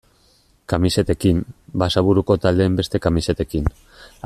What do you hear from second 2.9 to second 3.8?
kamisetekin...